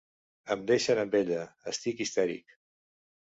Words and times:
Em 0.55 0.61
deixen 0.69 1.01
amb 1.01 1.17
ella, 1.19 1.41
estic 1.73 2.01
histèric. 2.07 2.59